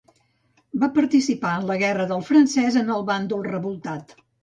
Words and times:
Va 0.83 0.89
participar 0.95 1.53
en 1.59 1.69
la 1.73 1.77
guerra 1.83 2.09
del 2.15 2.25
francès 2.33 2.81
en 2.85 2.93
el 2.99 3.09
bàndol 3.15 3.51
revoltat. 3.55 4.23